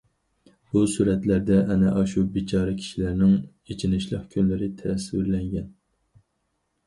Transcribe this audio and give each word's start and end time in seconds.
بۇ 0.75 0.79
سۈرەتلەردە 0.93 1.57
ئەنە 1.73 1.91
ئاشۇ 1.99 2.23
بىچارە 2.37 2.73
كىشىلەرنىڭ 2.79 3.35
ئېچىنىشلىق 3.73 4.23
كۈنلىرى 4.37 4.71
تەسۋىرلەنگەن. 4.81 5.69